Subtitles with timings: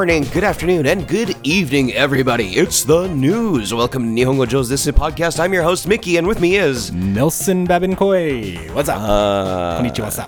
[0.00, 2.56] Good morning, good afternoon, and good evening, everybody.
[2.56, 3.74] It's the news.
[3.74, 5.38] Welcome to Nihongo Joe's This is Podcast.
[5.38, 6.90] I'm your host, Mickey, and with me is.
[6.90, 8.56] Nelson Babin Koi.
[8.72, 8.98] What's up?
[8.98, 10.26] Uh, こんにちはさ。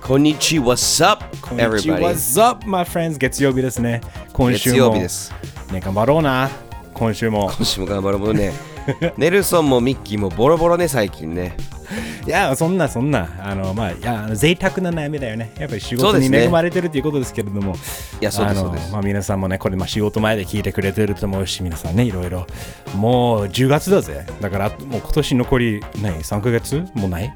[0.00, 2.00] Konnichi, what's up, こんにちは everybody?
[2.00, 3.18] What's up, my friends?
[3.18, 4.00] 月曜日ですね。
[4.32, 4.76] 今週も。
[4.76, 5.30] 月曜日です。
[5.70, 6.48] ね、頑張ろうな。
[6.94, 7.52] 今週も。
[7.54, 8.54] 今週も頑張ろうね。
[9.18, 11.54] ネルソンもミッキーもボロボロね、最近ね。
[12.26, 13.28] いや、そんなそんな。
[13.40, 15.52] あの、まあ、いや、贅沢な悩みだよね。
[15.58, 17.74] やっぱり仕事に恵まれてるということですけれども。
[18.20, 22.46] いやそうですそうですまあ、皆さんもね、これ、まあ、仕事前で聞いてくれてると思うし、皆さんね、いろいろ。
[22.94, 24.26] もう10月だぜ。
[24.40, 27.34] だから、もう今年残り、何、3ヶ月もうない？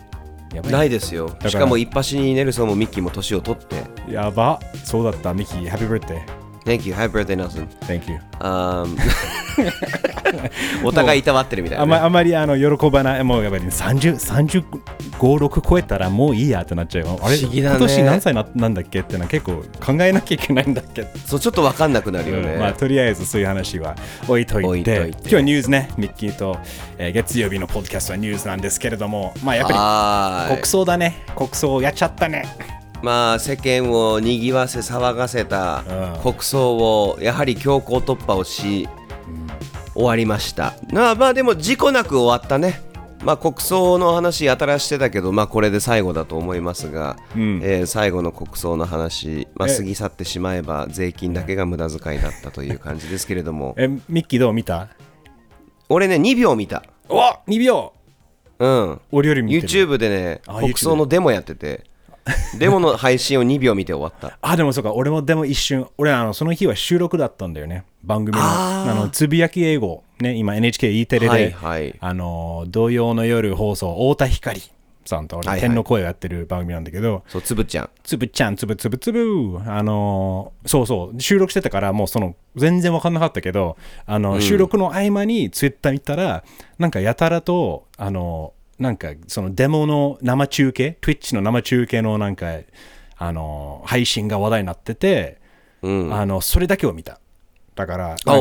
[0.70, 1.36] ないですよ。
[1.42, 4.12] らしかも一発にネルソンもミッキーも年を取って。
[4.12, 4.60] やば。
[4.84, 5.68] そうだった、ミキ。
[5.68, 6.33] ハッピーバースデー。
[6.64, 7.68] Thank you, happy birthday, Nelson.
[7.80, 8.18] Thank you.
[8.40, 9.34] あー
[10.82, 17.20] お互いいたわってるみたいなね、あまあまりあの喜ばない、もうやっぱり30、35、6超えたらもういいやってなっちゃうよ。
[17.22, 22.54] あれ、不思議だね今年何歳ななんだっけってのは結構考えなきゃいけないんだっけ、そうちょっと分かんなくなるよね。
[22.54, 23.94] うんまあとりあえずそういう話は
[24.26, 26.58] 置いといて、といて今日はニュースね、ミッキーと、
[26.98, 32.44] えー月曜日のポッドキャストはニュースなんですけれども、まあやっぱはーいり国葬だね、国葬やっちゃったね。
[33.04, 35.84] まあ世間をにぎわせ騒がせた
[36.16, 36.22] うん。
[36.22, 38.88] 国葬をやはり強行突破をし、
[39.92, 40.72] 終わりました。
[40.90, 42.80] まあまあでも事故なく終わったね。
[43.22, 47.60] まあ国葬の話やたらしてたけどまあこれで最後だと思いますが、ん。
[47.62, 49.76] えー最後の国葬の話、まあ、え。
[49.76, 53.74] 過ぎ去ってしまえば税金だけが無駄遣いだったという感じですけれども。
[53.76, 54.88] え、ミッキーどう見た？
[55.90, 56.82] 俺ね2秒見た。
[57.10, 57.92] お !2 秒。
[58.58, 59.00] うん。
[59.12, 59.68] 俺より見てる。
[59.68, 61.84] YouTube でねあ国葬のデモやってて
[62.58, 64.38] デモの配信を2秒見て終わった。
[64.40, 68.42] あ、でもそうか、俺もでも一瞬、俺あのその日は収録だったんだよね、番組の。
[68.42, 71.94] あのつぶやき英語、ね、今 NHKE テレで、はいはい。
[72.00, 74.62] あの土曜の夜放送、太田光
[75.04, 75.68] さんと俺、はいはい。
[75.68, 77.90] 天の声をやってる番組なんだけど、そうつぶちゃん。
[78.02, 86.42] つぶちゃん、つぶつぶつぶ、あのそうそう、収録してたから、もうその、全然わかんなかったけど、あの、収録の合間にツイッター見たら、
[86.78, 92.46] なんかやたらと、あのなんかそのデモの生中継、Twitch の生中継のなんか、
[93.16, 95.38] あの配信が話題になってて、
[95.82, 96.14] うん。
[96.14, 97.20] あのそれだけを見た。
[97.74, 98.36] だから、なんかあ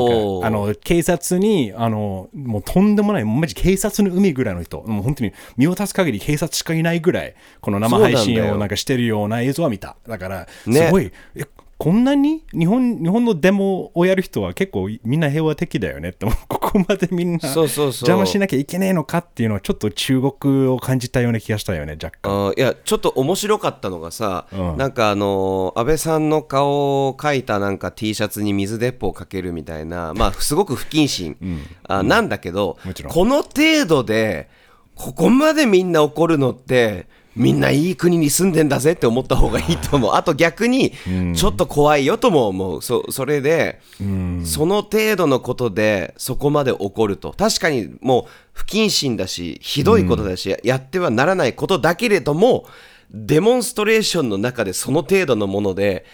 [0.50, 9.98] の警察にあの、もうとんでもない、マジ警察の海ぐらいの人、もう本当に見渡す限り警察しかいないぐらい、この生配信をなんかしてるような映像は見た。
[10.08, 10.86] だから、ね。
[10.86, 11.46] すごい、え
[11.84, 12.46] こんなに？
[12.54, 16.12] 日本日本のデモをやる人は結構みんな平和的だよね。
[16.12, 22.54] って、ここまでみんな邪魔しなきゃいけねえのかっていうのは、ちょっと中国を感じたような気がしたよね、若干。
[22.56, 24.78] いやちょっと面白かったのがさ、うん。
[24.78, 31.36] なんかあのー安倍さんの顔を描いたなんか T シャツに水鉄砲をかけるみたいなまあすごく不謹慎、
[31.90, 33.14] あなんだけどもちろん。
[33.14, 34.48] この程度で
[34.96, 40.14] ここまでみんな怒るのってみんないい国に住んでんだぜって思った方がいいと思う。
[40.14, 40.94] あと逆に
[41.36, 42.82] ちょっと怖いよとも思う。
[42.82, 43.80] そそれで、
[44.44, 47.34] その程度のことでそこまで怒ると。
[47.38, 52.66] 確かにもう不謹慎だしひどいことだし、やってはならないことだけれども
[53.14, 56.06] デモンストレーションの中でその程度のもので、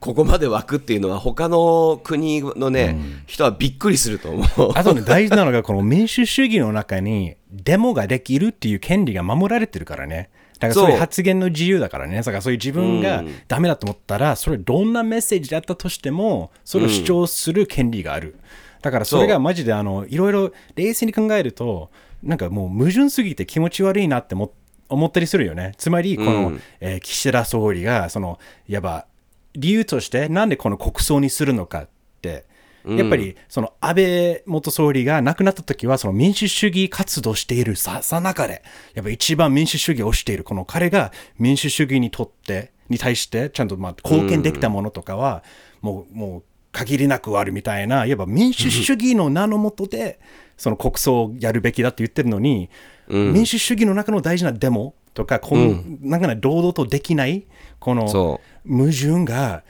[0.00, 4.72] ここまで湧くっていうのは他の国のね、人はびっくりすると思う。
[4.74, 10.30] あとね、大事なのが、この民主主義の中にデモができるっていう権利が守られてるからね。
[10.58, 12.16] だからそういう発言の自由だからね。
[12.16, 18.36] だからそういう自分がダメだと思ったら、それどんなメッセージだったとしても、それを主張する権利がある。
[18.82, 21.90] だからそれがマジであの、いろいろ冷静に考えると、
[22.22, 24.52] なんかもう矛盾すぎて気持ち悪いなって思
[24.88, 25.72] 思ったりするよね。
[25.78, 28.38] つまり、この、えー岸田総理が、その、
[28.68, 29.06] いわば、
[29.54, 31.88] 理由としてなんでこの国葬にするのかっ
[32.22, 32.44] て、
[32.88, 38.62] やっぱりその安倍元総理が亡くなった時はその民主主義活動しているささなかで
[38.94, 45.42] やっぱ一番民主主義をしているこの彼が民主主義にとってに対してちゃんとまあ貢献できたものとかは
[45.80, 50.20] もうもう限りなくあるみたいないわば民主主義の名のもとで
[50.56, 52.70] その国葬をやるべきだって言ってるのに、
[53.08, 57.46] 民主主義の中の大事なデモとかこん、なんかね堂々とできない
[57.78, 59.64] このそ矛盾が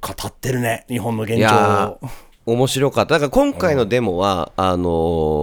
[0.00, 1.90] 語ってるね日本の現状ー。
[1.90, 2.00] を。
[2.44, 3.14] 面白かった。
[3.14, 4.84] だから今回のデモは、あの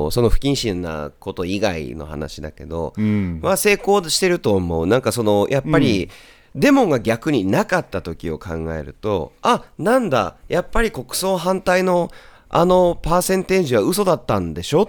[0.08, 2.94] ーその不謹慎なこと以外の話だけど、
[3.42, 4.86] まあ成功してると思う。
[4.86, 6.10] なんかその、やっぱり、
[6.56, 12.10] デモが逆になかった時を考えると、あ、なんだ、やっぱり国葬反対の
[12.50, 14.82] あのパーセンテージは嘘だったんでしょ？
[14.84, 14.88] っ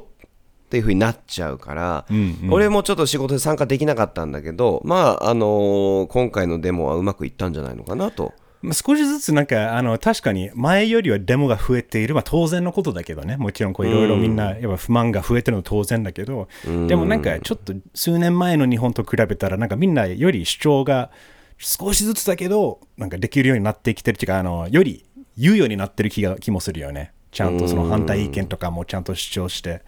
[0.71, 2.07] ていう風になっちゃうから、
[2.51, 8.33] 俺もちょっと仕事で参加できなかったんだけど、まあ、あのー今回のデモはうまくいったんじゃないのかなと。
[8.63, 13.37] まあ少しずつなんかあの確かに前よりはデモが増えている、まあ、当然のことだけどね。
[13.37, 21.11] もちろんこういろいろみんなやっぱ不満が増えてるのは当然だけど、でもなんかちょっと数年前の日本と比べたらなんかみんなより主張が
[21.59, 25.05] 少しずつだけどなんかできるようになってきてるっていうかあのより
[25.37, 27.13] 言うようになってる気が気もするよね。
[27.33, 29.83] ちゃんとその反対意見とかもちゃんと主張して。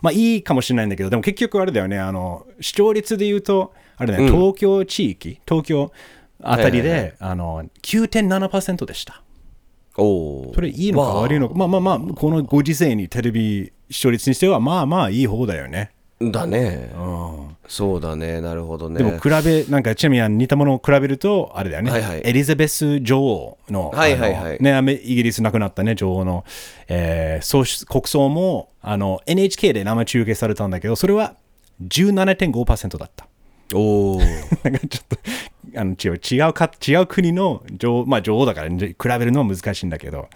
[0.00, 5.92] まあいいかもしれないんだけど、でも結局あれだよね、あの、視聴率で言うと、あれだね、東京地域、東京
[6.42, 9.22] あたりで、はいはいあの、9.7%でした。
[9.96, 15.90] おおそれいいのか悪いのか、まあまあまあ、このご時世にテレビ視聴率にしては、まあまあいい方だよね。
[16.20, 16.90] だね。
[17.68, 18.40] そうだね。
[18.40, 18.98] なるほどね。
[18.98, 22.22] でも比べ、なんかちなみに似たものを比べると、あれだよね、はいはい。
[22.24, 24.58] エリザベス女王の、はいはいはい。
[24.60, 26.44] ね、アメイギリス亡くなったね、女王の、
[26.88, 31.36] えー葬式国葬もあの NHK で生中継されたんだけど、それは
[31.82, 33.27] 17.5%だった。
[33.74, 34.18] おお
[34.64, 35.18] なんかちょっと
[35.76, 40.28] あの違う違うか違う国の女王,、まあ、女王だから、ね、比べるのは難しいんだけど、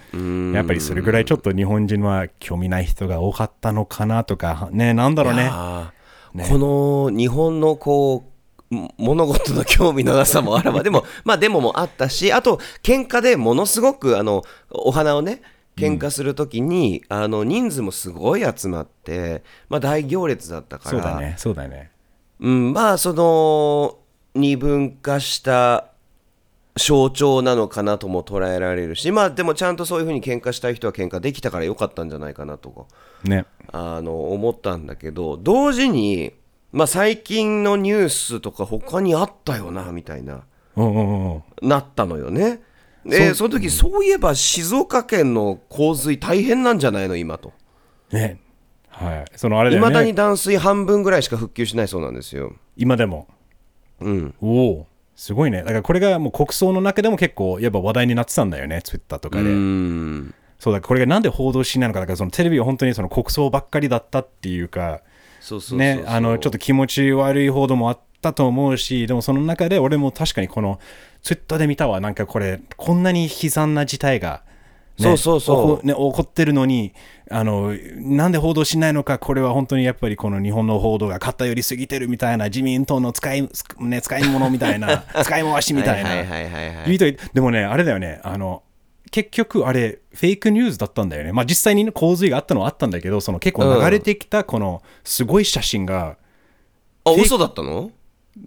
[0.55, 5.49] やっぱりそれぐらいちょっと日本人は興味ない人が多かったのかなとか、ね、なんだろうね。
[5.51, 6.03] あー。
[6.49, 6.59] こ
[7.11, 8.33] の日本のこう
[8.75, 15.43] も物事の興味のなさもあらばでも まあでももあったしあと喧嘩でものすごくあのお花をね
[15.77, 21.92] 喧嘩するときに、あの人数もすごい集まって、まあ、大行列だったからそうだね、そうだね。
[22.43, 23.99] うん、まあその
[24.35, 25.87] 二分化した
[26.77, 32.87] 象徴なのかなとも捉えられるしまあでもちゃんとそういうふうに喧嘩したい人は喧嘩できたからよかったんじゃないかなとか
[33.25, 33.47] ね。
[33.71, 36.33] あの思ったんだけど同時に、
[36.73, 40.43] まあ、最近のニュースとか他にあったよなみたいな
[40.77, 41.43] うんうんうん。
[41.63, 42.61] なったのよね。
[43.05, 47.53] でその時そういえば静岡県の洪水大変なんじゃないの今と
[48.11, 48.42] ね。
[49.05, 49.25] はい。
[49.37, 49.93] そのあれだよね。
[49.93, 52.55] だに断水半分ぐらいしか復旧しないそうなんですよ。
[52.77, 53.29] 今でも。
[54.01, 54.87] うん、おお。
[55.15, 55.59] すごいね。
[55.59, 59.45] だからこれがもう国葬の中でも結構やっぱ話題になってたんだよね、ツイッターとかで。
[59.45, 65.03] うんそうだ、これがなんで報道しないのか、だからそのテレビは本当にその国葬ばっかりだったっていうか、
[65.41, 70.79] そうそうね、あのちょっと気持ち悪い報道もあったと思うし、でもその中で俺も確かにこの
[71.23, 74.52] ツイッターで見たわ、なんかこれ、こんなに悲惨な事態が、ね、
[74.99, 76.93] そうそうそうね、起こってるのに
[77.31, 83.49] あの、なんで報道しないのか、これは本当にやっぱりこの日本の報道が偏りすぎてるみたいな、自民党の使い,、
[83.81, 86.11] ね、使い物みたいな、 使い回しみたいな。
[87.33, 88.63] でもね、あれだよね、あの
[89.11, 91.33] 結局、あれ、フェイクニュースだったんだよね。
[91.33, 96.17] まあ、実際にね洪水があったのはあったんだけど、その結構流れてきたこのすごい写真が、
[97.05, 97.91] あ嘘だったの？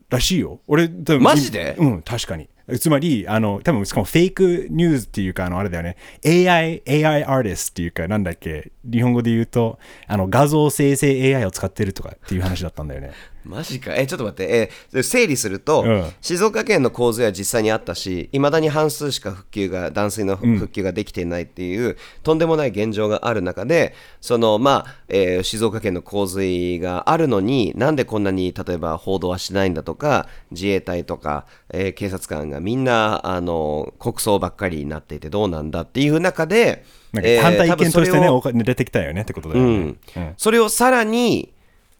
[0.09, 0.59] らしいよ。
[0.67, 0.87] 俺、
[1.19, 1.75] マジで？
[1.77, 2.49] うん、確かに。
[2.79, 5.97] つまり、あの、多分しかもフェイクニュースっていうか、あの、あれだよね。
[6.25, 9.77] AI、AI アーティストっていうか、なんだっけ、日本語で言うと、
[10.07, 13.11] あの、画像生成 AI を使ってるとかっていう話だったんだよね。
[13.45, 13.95] マジか。
[13.95, 14.69] えちょっと待って。
[14.93, 16.11] え整理すると、うん。
[16.21, 36.83] 静岡県の洪水は実際にあったしいまだに半数しか復旧が断水の復旧ができていないっていう、とんでもない現状がある中でそのまあ、えー静岡県の洪水があるのになんでこんなに例えば報道はしないんだとか自衛隊とか、えー警察官がみんなあの国葬ばっかりになっていてどうなんだっていう中で
[37.13, 39.95] 反対意見としてね、多分それをお金出てきたよねってことだよね。
[40.17, 40.33] うん。
[40.37, 41.53] それをさらに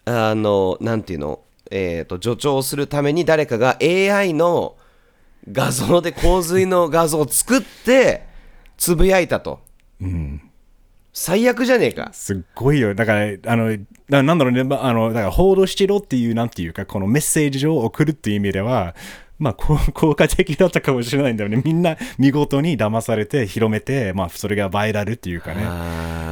[0.06, 1.42] あのなんていうの、
[1.72, 4.78] えー、と助長するために誰かが AI の
[5.52, 8.26] 画像で洪水の画像を作って
[8.78, 9.60] つぶやいたと、
[10.02, 10.42] うん
[11.18, 12.10] 最悪じゃねえか。
[12.12, 12.94] すっごいよ。
[12.94, 13.78] だから、あの、
[14.10, 18.96] なんだろうね、ああの、だから報道してろっていう、なんていうか、このメッセージを送るっていう意味では、
[19.38, 19.54] まあ、
[19.94, 21.62] 効果的だったかもしれないんだよね。
[21.64, 25.66] みんな見事に騙されて広めて、まあ、それがバイラルっていうかね。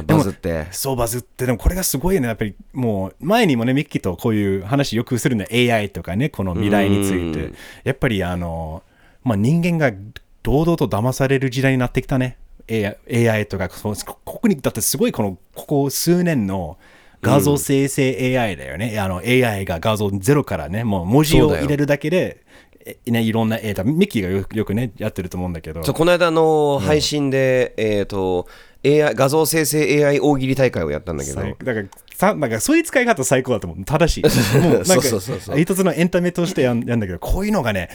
[0.06, 2.28] バズってそうバズって、でもこれがすごいよね。
[2.28, 5.46] やっぱりもう、前にもね、ミッキーとこういう話よくするね。
[5.52, 7.52] AI とかね、この未来について。
[7.84, 8.82] やっぱりあの、
[9.22, 9.92] まあ人間が
[10.42, 12.38] 堂々と騙される時代になってきたね。
[12.70, 13.94] AI, AI とか、こ
[14.24, 16.78] こに、だってすごいこの、ここ数年の
[17.24, 18.98] 画像生成 AI だよね。
[18.98, 22.43] あの AI が画像ゼロからね、もう文字を入れるだけで、え
[23.06, 25.80] ね、いろんな、えー、ミッキーがよよくね、やってると思うんだけど。
[25.82, 28.46] この間の配信で、えっ、と
[28.84, 31.40] AI 画像生成 AI 大喜利大会をやったんだけど。
[31.40, 33.84] 最だからさなんかそういう使い方最高だと思う。
[33.84, 34.58] 正しい。
[34.58, 35.58] もう なんかそうそうそうそう。
[35.58, 37.88] 一つのエンタメとしてやんやんだけどこういうのがね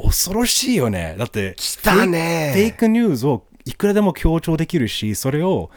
[0.00, 1.16] 恐ろしいよね。
[1.18, 2.52] だってたね。
[2.54, 5.70] フェイクニュースをいくらでも強調できるしそれを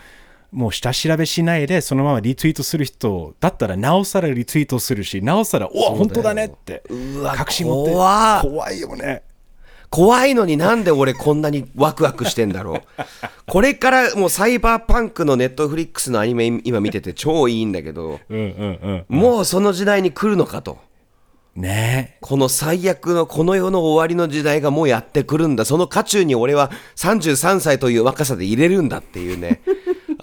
[0.51, 8.41] もう下調べしないでそのままリツイートする人だったらなおさらリツイートするしなおさらお本当だねってうわ確信持って怖っ。
[8.41, 9.23] 怖いよね。
[9.89, 12.81] 怖いのになんで俺こんなにワクワクしてんだろう。
[13.47, 20.73] これからもうサイバーパンクのネットフリックスのアニメ今見てて超いいんだけどうんうんもうその時代に来るのかと。
[20.73, 20.77] うん
[21.55, 22.17] ね。
[22.21, 25.65] この最悪のこの世の終わりの時代がもうやってくるんだ。
[25.65, 29.61] その渦中に俺は33歳という若さで入れるんだっていうね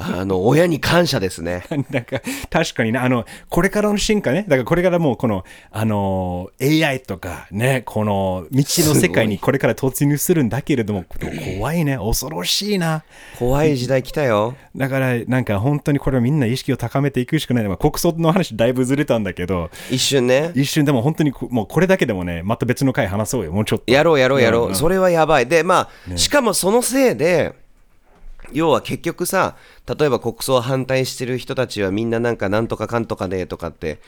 [0.00, 1.64] あの親に感謝ですね。
[1.90, 11.04] なんか確かにね、あの、これからの進化ね、だからこれからもうこの、あの、AI とかね、この未知の世界にこれから突入するんだけれども、
[11.58, 13.02] 怖いね、恐ろしいな。
[13.38, 14.54] 怖い時代来たよ。
[14.76, 17.64] だから、なんか本当にこれはみんな意識を高めていくしかない。
[17.64, 20.52] まあ、国葬の話だいぶずれたんだけど、一瞬ね。
[20.54, 23.92] 一瞬でも本当にこもうこれだけでもね、また別の回話そうよ、もうちょっと。
[23.92, 25.46] やろうやろうやろう、うんうんそれはやばい。
[25.46, 27.54] で、まあ、しかもそのせいで、
[28.52, 29.56] 要は結局さ、
[29.98, 34.00] 例えば国葬反対してる人たちはみんななんかなんとかかんとかでとかって、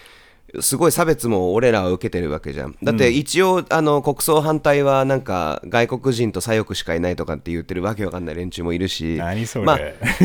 [0.59, 2.77] すごい差別も俺らは受けてるわけじゃん。
[2.83, 9.65] だって一応、あの国葬反対はなんか外国人と左翼しかいないとかって言ってるわけわかんない連中もいるし、何それ。
[9.65, 9.79] まあ、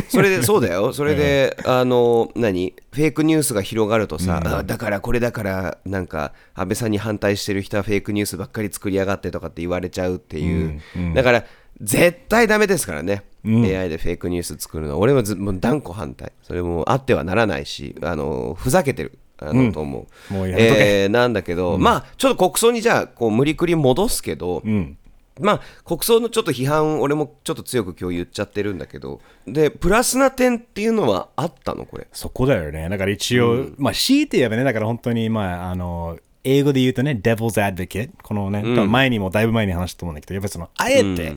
[0.09, 10.81] それで そうだよ、それで、あの何、フェイクニュースが広がるとさ、あだからこれだから、なんか安倍さんに反対してる人はフェイクニュースばっかり作りやがってとかって言われちゃうっていう、
[11.13, 11.43] だから
[11.81, 14.93] 絶対ダメですからね、AI でフェイクニュース作るの。
[14.93, 19.17] は、俺はずもう断固反対、それもあってはならないし、あのふざけてる。
[19.37, 21.01] あのと思う、もうやめとけ。
[21.01, 24.97] えーなんだけど、まあちょっと国葬にじゃあこう無理くり戻すけど、うん。
[25.39, 32.07] まあ、国葬のちょっと批判、俺もちょっと強く今日言っちゃってるんだけど、で、プラスな点っていうのはあったの、これ。
[32.13, 32.87] そこだよね。
[32.87, 38.11] だから一応、まあ強いて言えばね、だから本当に、まあ、あの、英語で言うとね、devil's advocate。
[38.23, 41.35] このね、前にもだいぶ前に話したと思うんだけど、やっぱりその、あえて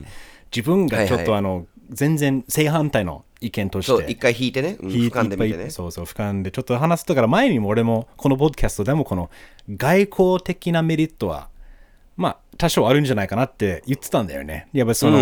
[0.55, 4.19] 自分がちょっとはあの、全然正反対の意見としそう、て一。
[4.19, 5.69] 回引いてね、うん引い俯瞰で見てね。
[5.69, 9.29] そうそう、俯瞰でちょっと話すとから前にも俺もこのポッドキャストでもこの
[9.69, 11.49] 外交的なメリットは
[12.17, 14.67] まあ多少あるんじゃないかなって言ってたんだよね。
[14.73, 15.17] やっぱりその、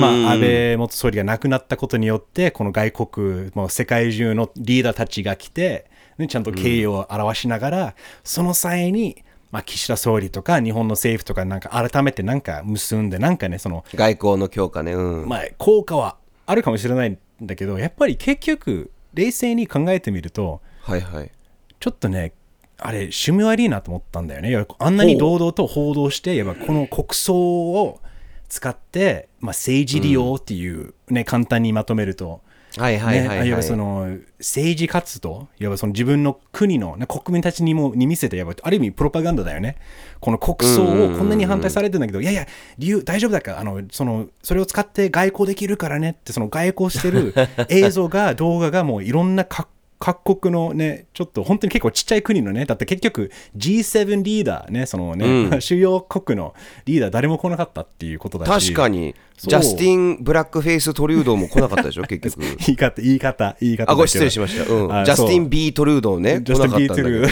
[0.00, 5.86] まあ安倍元総理が亡くなったことによってこの外国、もう世界中のリーダーたちが来て、
[6.18, 15.28] ね、ちゃんと敬意を表しながら、その際にまあ、岸田総理とか日本の政府とかなんか改めてなんか結んでなんかねその外交の強化ね、うん。
[15.28, 21.30] まあ、効果はあるかもしれないんだけどやっぱり結局冷静に考えてみるとはいはい。
[21.78, 22.32] ちょっとね
[22.78, 27.34] あれ趣味悪いなと思ったんだよねあんなに堂々と報道してやっぱこの国葬
[27.72, 28.00] を
[28.48, 32.42] 使って、まあ、政治利用っていうね、簡単にまとめると。
[32.76, 39.76] はいはいはい、はいね、いわばその政治活動、いわばその自分の国の、ね、国民たちにもに見せて、やっぱある意味プロパガンダだよね。
[40.20, 42.46] この国葬をこんなに反対されてるんだけど、いやいや、
[42.78, 47.34] 理由大丈夫だからあのその、それを使って外交できるからねって、その外交してる
[47.68, 58.72] 映像が、動画がもういろんな各各国のね、ちょっと本当に結構ちっちゃい国のね、だって結局 G7 リーダーね、そのね、 主要国のリーダー誰も来なかったっていうことだし。
[58.72, 59.14] 確かに。
[59.38, 62.40] ジャスティン・ブラックフェイス・トルードーも来なかったでしょ、 結局。
[62.66, 63.92] 言い方、言い方、言い方。
[63.92, 64.72] あ、ご失礼しました。
[64.72, 64.94] うん。
[64.94, 67.28] あジャスティン・そうビー・トルードーね、来なかったんだ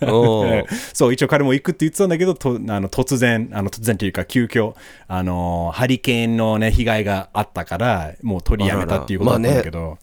[0.92, 4.74] そう、一応彼も行くって言ってたんだけど、とあの突然、あの突然というか、急遽
[5.08, 9.98] あのハリケーンの、ね、被害があったから、もう取りやめたっていうことだったんだけど、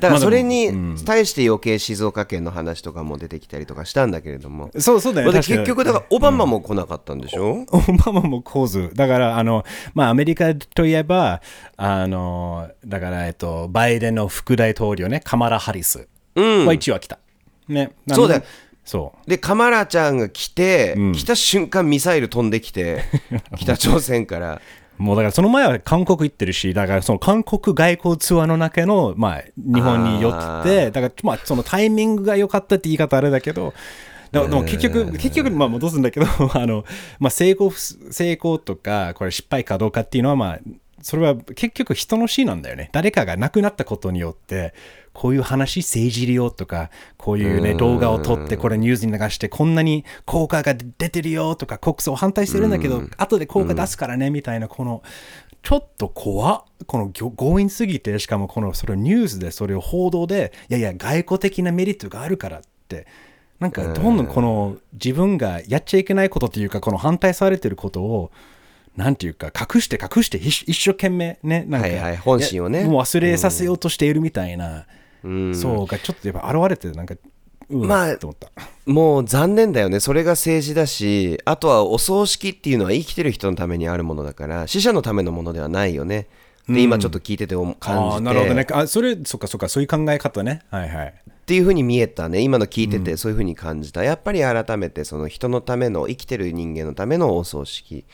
[0.00, 4.70] だからそれに対して余計静岡県の話とかも出てきたりとかしたんだけれども。
[4.78, 5.38] そうそうだよね。
[5.38, 8.90] 結局、だからオバマも来なかったんでしょ、オバマも構図。
[8.94, 9.64] だから、あの、
[9.94, 11.40] まあ、アメリカといえば、
[11.76, 17.18] あの、だから、えっと、バイデンの副大統領ね、カマラ・ハリスは一応来た。
[17.68, 17.92] ね。
[18.08, 18.42] あのそうだよ。
[18.84, 23.04] そで、カマラちゃんが来て、来た瞬間ミサイル飛んできて、
[23.56, 24.60] 北朝鮮から。
[25.00, 25.02] う。
[25.02, 33.74] もうだからその前は韓国行ってるし、だからその韓国外交ツアーの中の、まあ、日本に寄って、だからまあそのタイミングが良かったって言い方あれだけど、
[34.30, 36.84] でも結局、結局、まあ戻すんだけど、 あの、
[37.18, 40.58] まあ成功不、成功とか、これ失敗かどうかっていうのは、まあ、
[41.02, 42.90] それは結局人の死なんだよね。
[42.92, 44.72] 誰かが亡くなったことによって、
[45.20, 55.02] こういう話、政治利用とか、こういうね、動画を撮って、これニュースに流して、こんなに効果が出てるよとか、国葬反対してるんだけど、後で効果出すからね、みたいな、この、
[55.62, 63.06] ちょっと怖っこの強引すぎて、しかもこの、それをニュースで、それを報道で、いやいや、外交的なメリットがあるからって、
[63.58, 68.30] なんか、どんどんこの、自分がやっちゃいけないことっていうか、この反対されてることを、
[68.96, 72.84] なんていうか、隠して隠して一一生懸命ね、なんか、はいはい本心をね。
[72.84, 74.86] もう忘れさせようとしているみたいな、
[75.22, 77.14] そうがちょっとやっぱ現れて、なんか、
[77.68, 78.50] まあって思った。
[78.86, 80.00] もう残念だよね。
[80.00, 86.26] それが政治だし、あとはお葬式っていうのは生きてる人のためにあるものだから、死者のためのものではないよね。
[86.68, 88.14] で、今ちょっと聞いてて思感じて。
[88.14, 88.66] ああ、なるほどね。
[88.72, 90.62] あ、それ、そっかそっか、そういう考え方ね。
[90.70, 91.14] はいはい。
[91.50, 92.42] っていうふうに見えたね。
[92.42, 98.04] 今の聞いててそういうふうに感じた、やっぱり改めてその人のための生きてる人間のためのお葬式、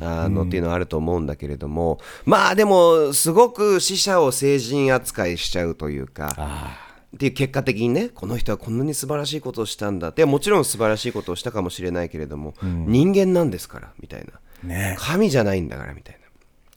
[0.00, 1.98] あのっていうのはあると思うんだけれども。
[2.24, 6.76] まあでもすごく死者を成人扱いしちゃうというか。
[7.16, 10.24] っていう結果的にねこの人はこんなに素晴らしいことをしたんだって。
[10.24, 14.68] もちろん素晴らしいことをしたかもしれないけれども、人間なんですからみたいな。
[14.68, 14.96] ね。
[15.00, 16.17] 神じゃないんだからみたいな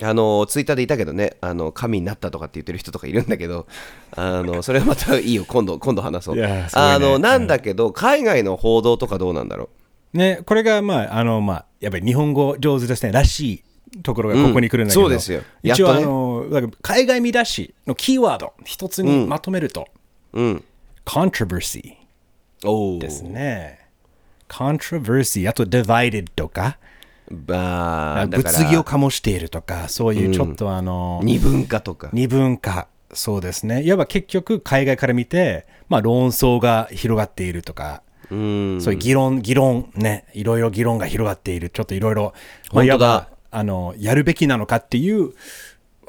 [0.03, 3.67] あのツイッターでいたけどね、あの神になったとかって言ってる人とかいるんだけど、
[4.15, 6.36] あのそれはまたいいよ、今度今度話そう。
[6.36, 9.70] ねあのなんだけど、海外の報道とかどうなんだろ
[10.13, 13.63] ね、これがまあ、あの、まあ、やっぱり日本語上手ですね、らし
[13.96, 19.88] いところがここに来るんだけど、うんそうですよやっ一応、あの、海外見出しのキーワード、一つにまとめると、
[20.34, 20.41] う。
[20.41, 20.63] うん。
[21.05, 21.96] controversy。
[23.00, 23.79] ですね。
[24.50, 26.77] controversy、あと divided とか、ま
[27.50, 32.09] あ、物議を醸しているとか、そういうちょっとあの、二分化とか。
[32.13, 32.88] 二分化。
[33.13, 33.83] そうですね。
[33.83, 38.81] いわば結局、海外から見て、まあ、論争が広がっているとか、うん。
[38.81, 45.33] そういう議論、議論ね、いろいろ議論が広がっている、ちょっといろいろ、まあ、本当だいわばあの、やるべきなのかっていう、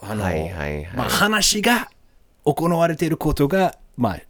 [0.00, 1.90] あの、はいはいはいまあ、話が
[2.44, 4.20] 行われていることが、まあ、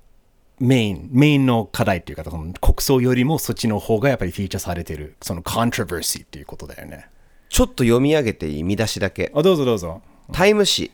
[0.62, 7.08] メイン、メインの課題っていうか、国葬よりもそっちの方がやっぱりフィーチャーされてる、その controversy っていうことだよね。
[7.48, 8.62] ちょっと読み上げていい？
[8.62, 9.32] 見出しだけ。
[9.34, 10.00] あ、どうぞどうぞ。
[10.30, 10.90] タイムシ誌、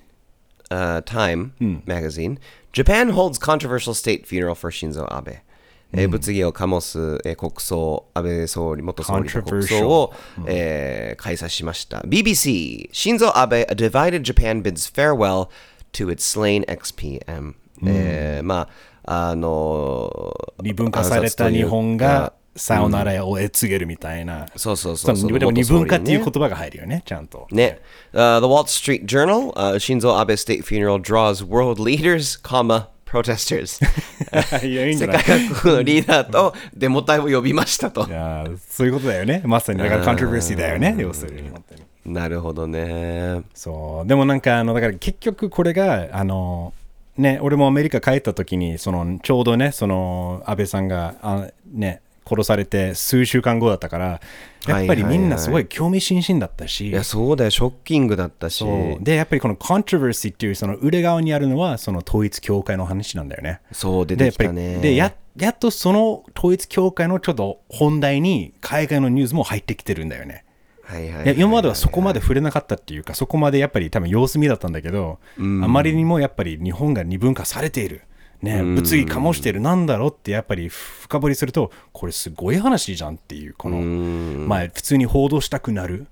[1.05, 1.53] タイム、
[1.85, 2.39] マガジン、
[2.73, 5.41] Japan holds controversial state funeral for Shinzo Abe、
[5.93, 6.09] う。
[6.09, 10.15] 物議を醸す、え、国葬、安倍総理、元総理国葬を、
[10.47, 11.99] えー、開催しました。
[12.01, 15.51] BBC、Shinzo a divided Japan bids farewell
[15.93, 18.41] to its slain XPM、うえ。
[18.43, 24.47] まああのー二分化された日本暗がさよならを告げるみたいな。
[24.57, 27.47] そうそうそうそうのでも二分化っていう言葉が入るよね、ちゃんと。
[27.51, 27.81] ね。
[28.13, 33.79] Uh, the Wall Street Journal, uh, Shinzo Abe's state funeral draws world leaders, comma, protesters.
[34.61, 38.11] 世界各国のリーダーとデモ隊を呼びましたとい。
[38.11, 39.43] やーそういうことだよね。
[39.45, 41.51] まさに、だから controversy だよね、要するに
[42.05, 43.43] なるほどね。
[43.55, 44.09] そう。
[44.09, 46.73] でもなんか、あの、だから結局これが、あの、
[47.19, 54.21] ね、俺もアメリカ帰った時に、その、ちょうどね、その、安倍さんが、あね、殺されて数週間後だったから、
[54.67, 57.51] やっぱりみんなすごい興味津々だったし、いや、そうだよ。
[57.51, 58.65] ショッキングだったし。
[59.01, 63.61] で、やっぱりこの controversy っていうその裏側にあるのは、その統一教会の話なんだよね。
[63.73, 64.79] そう出てきたね。
[64.79, 70.45] で、や、やっとその統一教会のちょっと本題に海外のニュースも入ってきてるんだよね。
[70.89, 78.03] はいはい今まではそこまで触れなかったっていうか、そこまでやっぱり多分様子見だったんだけど、あまりにもやっぱり日本が二分化されている。
[78.41, 86.07] ね、物議醸しているなんだろうってやっぱり深掘りするとこれすごい話じゃんっていうこのまあ普通に報道したくなる。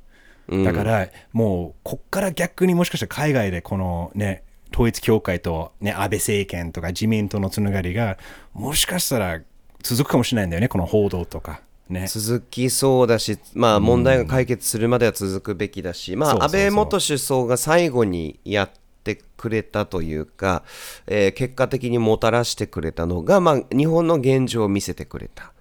[0.49, 8.19] だからもうこっから逆にもしかしたら海外でこのね統一教会と、ね、安倍政権とか自民党のつながりが
[8.53, 9.41] もしかしたら
[9.83, 12.07] 続くかもしれないんだよねこの報道とかね。
[12.09, 18.71] 続きそうだし、まあ、問題が解決するまでは続くべきだし、まあ、安倍元首相が最後にやっ
[19.05, 20.65] てくれたというか、
[21.07, 25.53] えー結果的にもたらしてくれたのが、まあ、日本の現状を見せてくれた。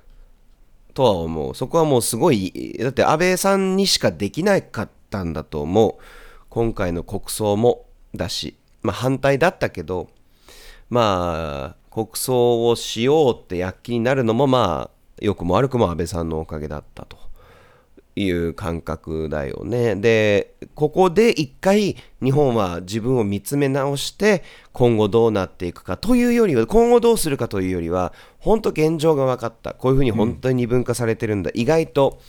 [0.93, 1.55] とは思う。
[1.55, 5.95] そこはもうすごい、だって安倍さんにしかできなかったんだと思う。
[6.49, 7.85] 今回の国葬も
[8.15, 10.07] だし、まあ、反対だったけど、
[10.89, 17.17] まあ、国葬をしようって躍起になるのも、まあ、良くも悪くも安倍さんのおかげだったと
[18.15, 19.95] いう感覚だよね。
[19.95, 29.73] で、ここで一回日本は自分を見つめ直して今後どうなっていくかというよりは、今後どうするかというよりは、本当現状が分かった。
[29.73, 31.51] こういうふうに本当に二分化されてるんだ。
[31.54, 32.19] 意外と、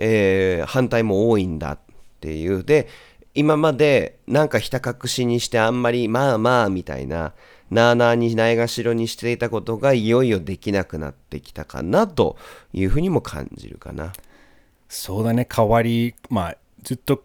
[0.00, 1.78] えー反対も多いんだっ
[2.20, 2.64] ていう。
[2.64, 2.88] で、
[3.34, 7.32] 今までなんかひた隠しにしてあんまりまあまあみたいな、
[7.74, 12.36] なあなあにないがしろにしていたことがいよいよできなくなってきたかなと
[12.72, 14.12] いうふうにも感じるかな。
[14.88, 17.20] そうだね、変わり、まあ、ずっと、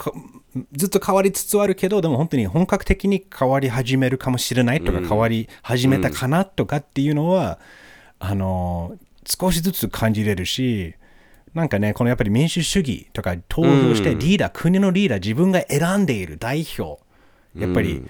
[0.74, 7.60] ずっと変わりつつあるけど、でも本当に本格的に変わり始めるかもしれないとか、変わり始めたかなとかっていうのは、
[8.18, 10.96] あの、少しずつ感じれるし、
[11.54, 17.00] なんかね、このやっぱり民主主義とか投票してリーダー、国のリーダー、自分が選んでいる代表、
[17.56, 18.04] やっぱり、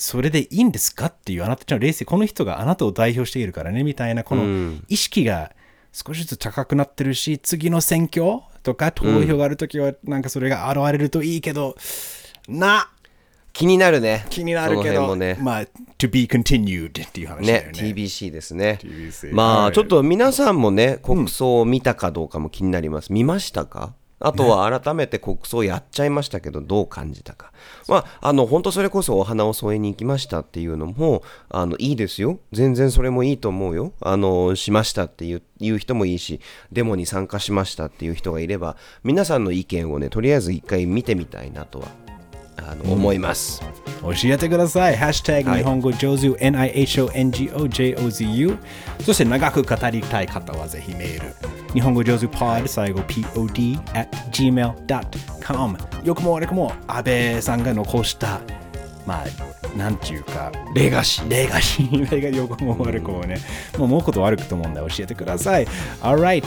[0.00, 1.06] それでいいんですか？
[1.06, 5.52] っていう、あなたちの冷静、この人があなたを代表しているからね、みたいな、この意識が
[5.92, 11.76] 少しずつ高くなってるし、次の選挙とか投票があるときは、なんかそれが現れるといいけど、
[12.48, 12.90] な、
[13.52, 14.24] 気になるね。
[14.30, 15.36] 気になるけど、ね。
[15.40, 15.62] まあ、
[15.98, 17.88] to be continued っていう話だよねね。
[17.90, 18.78] TBC ですね。
[18.80, 23.12] TBC まあ、はいちょっと皆さんもね、国葬を見たかどうかも気になります。
[23.12, 23.92] 見ましたか？
[24.20, 27.52] あとは改めて国葬やっちゃいましたけど、どう感じたか。
[27.88, 32.38] まあ、あの、本当それこそお花を添えに行きましたっていうのも、あの、いいですよ。
[32.52, 33.92] 全然それもいいと思うよ。
[34.00, 36.40] あの、しましたっていういう人もいいし、
[36.72, 41.88] デモに参加しましたっていう人がいれば、皆さんの意見をね、とりあえず一回見てみたいなとは、
[42.56, 43.62] あの、思います。
[44.02, 44.96] 教えてください。
[44.96, 48.56] ハッシュタグはい日本語上手 NIHONGOJOZU。
[49.04, 51.34] そして長く語りたい方はぜひメール。
[51.74, 58.40] 日本語上手 pod 最後 pod at gmail.com よくも悪くも安倍さんが残した
[59.06, 59.26] まあ
[59.78, 61.30] なんていうかレガシー。
[61.30, 63.36] レガシー、レガよくも悪くもね、
[63.78, 65.68] もう思うこと悪くと思うんで教えてください。
[66.00, 66.44] Alright、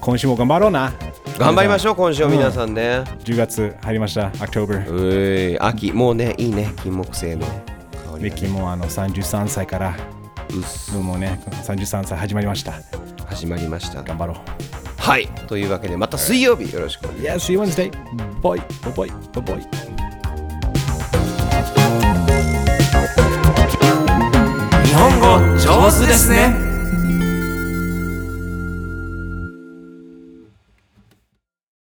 [0.00, 0.92] 今週も頑張ろうな。
[1.38, 3.04] 頑張りましょう、今週は皆さんね。
[3.22, 4.84] 10月入りました、October。
[4.90, 9.96] うい秋、もうね、いいね、金木犀の香りねキーもあの33歳から、
[10.50, 12.74] うっすもうね、33歳始まりました。
[13.26, 14.02] 始まりました。
[14.02, 14.36] 頑張ろう。
[14.96, 17.52] はい、というわけで、また水曜日よろしくお願いします。
[17.52, 17.92] Yeah, see you Wednesday.
[18.42, 18.60] Bye,
[18.92, 19.60] bye, bye, bye.
[24.84, 26.52] 日本語上手ですね